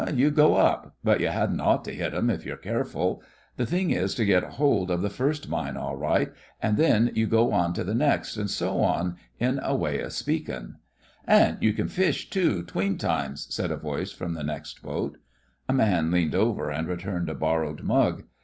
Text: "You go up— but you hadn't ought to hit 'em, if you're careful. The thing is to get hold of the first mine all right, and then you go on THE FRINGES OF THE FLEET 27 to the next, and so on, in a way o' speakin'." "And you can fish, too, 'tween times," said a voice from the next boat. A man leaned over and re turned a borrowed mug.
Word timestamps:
"You 0.11 0.31
go 0.31 0.55
up— 0.55 0.95
but 1.03 1.19
you 1.21 1.27
hadn't 1.27 1.59
ought 1.61 1.85
to 1.85 1.93
hit 1.93 2.15
'em, 2.15 2.31
if 2.31 2.43
you're 2.43 2.57
careful. 2.57 3.21
The 3.57 3.67
thing 3.67 3.91
is 3.91 4.15
to 4.15 4.25
get 4.25 4.41
hold 4.55 4.89
of 4.89 5.03
the 5.03 5.11
first 5.11 5.47
mine 5.47 5.77
all 5.77 5.95
right, 5.95 6.33
and 6.59 6.75
then 6.75 7.11
you 7.13 7.27
go 7.27 7.53
on 7.53 7.73
THE 7.73 7.75
FRINGES 7.75 7.77
OF 7.81 7.85
THE 7.85 7.91
FLEET 7.91 7.97
27 7.99 7.99
to 7.99 8.03
the 8.03 8.05
next, 8.05 8.37
and 8.37 8.49
so 8.49 8.79
on, 8.81 9.17
in 9.39 9.59
a 9.63 9.75
way 9.75 10.03
o' 10.03 10.09
speakin'." 10.09 10.75
"And 11.27 11.57
you 11.61 11.73
can 11.73 11.87
fish, 11.87 12.31
too, 12.31 12.63
'tween 12.63 12.97
times," 12.97 13.45
said 13.53 13.69
a 13.69 13.77
voice 13.77 14.11
from 14.11 14.33
the 14.33 14.43
next 14.43 14.81
boat. 14.81 15.19
A 15.69 15.73
man 15.73 16.09
leaned 16.09 16.33
over 16.33 16.71
and 16.71 16.87
re 16.87 16.97
turned 16.97 17.29
a 17.29 17.35
borrowed 17.35 17.83
mug. 17.83 18.23